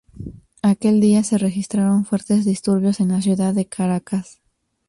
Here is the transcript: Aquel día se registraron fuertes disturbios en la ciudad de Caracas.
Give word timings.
Aquel 0.63 0.99
día 0.99 1.23
se 1.23 1.37
registraron 1.37 2.05
fuertes 2.05 2.43
disturbios 2.43 3.01
en 3.01 3.09
la 3.09 3.21
ciudad 3.21 3.53
de 3.53 3.67
Caracas. 3.67 4.41